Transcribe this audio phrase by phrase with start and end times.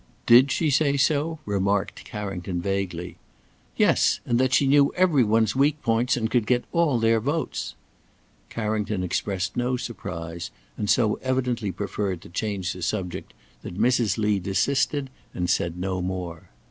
[0.25, 3.17] "Did she say so?" remarked Carrington vaguely.
[3.77, 4.19] "Yes!
[4.25, 7.75] and that she knew every one's weak points and could get all their votes."
[8.49, 14.17] Carrington expressed no surprise, and so evidently preferred to change the subject, that Mrs.
[14.17, 16.49] Lee desisted and said no more.